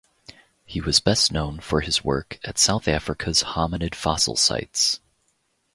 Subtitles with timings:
[0.65, 4.99] He was best known for his work at South Africa's hominid fossil sites.